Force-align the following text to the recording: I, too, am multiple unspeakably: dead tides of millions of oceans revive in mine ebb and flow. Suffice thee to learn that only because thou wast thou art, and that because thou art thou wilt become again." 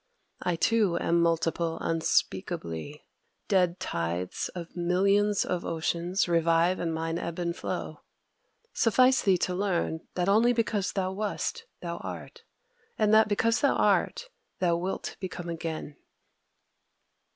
I, 0.41 0.55
too, 0.55 0.97
am 0.99 1.21
multiple 1.21 1.77
unspeakably: 1.79 3.05
dead 3.47 3.79
tides 3.79 4.49
of 4.55 4.75
millions 4.75 5.45
of 5.45 5.63
oceans 5.63 6.27
revive 6.27 6.79
in 6.79 6.91
mine 6.91 7.19
ebb 7.19 7.37
and 7.37 7.55
flow. 7.55 8.01
Suffice 8.73 9.21
thee 9.21 9.37
to 9.37 9.53
learn 9.53 10.07
that 10.15 10.27
only 10.27 10.53
because 10.53 10.93
thou 10.93 11.11
wast 11.11 11.65
thou 11.83 11.97
art, 11.97 12.43
and 12.97 13.13
that 13.13 13.27
because 13.27 13.61
thou 13.61 13.75
art 13.75 14.29
thou 14.57 14.75
wilt 14.75 15.17
become 15.19 15.49
again." 15.49 15.97